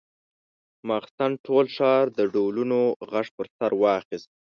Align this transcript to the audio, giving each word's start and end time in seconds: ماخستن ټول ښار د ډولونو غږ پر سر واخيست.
ماخستن 0.87 1.31
ټول 1.45 1.65
ښار 1.75 2.05
د 2.17 2.19
ډولونو 2.33 2.79
غږ 3.11 3.27
پر 3.37 3.47
سر 3.57 3.71
واخيست. 3.81 4.29